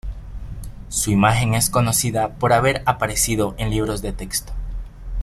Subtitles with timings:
[0.89, 4.51] Su imagen es conocida por haber aparecido en libros de texto.